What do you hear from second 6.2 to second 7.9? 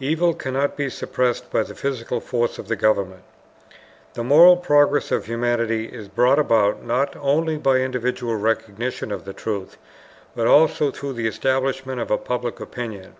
ABOUT NOT ONLY BY